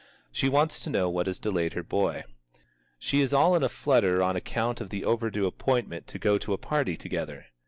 [0.31, 2.23] She wants to know what has delayed her boy.
[2.97, 6.53] She is all in a flutter on account of the overdue appointment to go to
[6.53, 7.45] a party together.